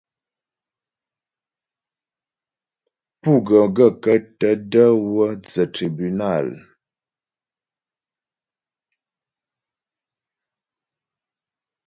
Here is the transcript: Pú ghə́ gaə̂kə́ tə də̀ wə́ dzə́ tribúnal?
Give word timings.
Pú 3.21 3.31
ghə́ 3.47 3.63
gaə̂kə́ 3.75 4.17
tə 4.39 4.49
də̀ 4.71 4.85
wə́ 5.13 5.29
dzə́ 5.43 5.65
tribúnal? 5.73 6.47